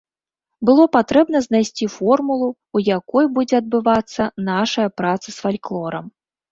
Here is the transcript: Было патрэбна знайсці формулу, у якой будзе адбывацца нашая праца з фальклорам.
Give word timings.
Было 0.69 0.85
патрэбна 0.95 1.41
знайсці 1.47 1.85
формулу, 1.97 2.49
у 2.79 2.83
якой 2.97 3.25
будзе 3.39 3.55
адбывацца 3.61 4.23
нашая 4.53 4.89
праца 5.01 5.27
з 5.31 5.37
фальклорам. 5.43 6.05